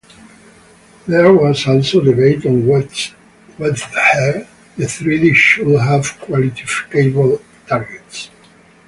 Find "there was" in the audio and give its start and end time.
1.07-1.67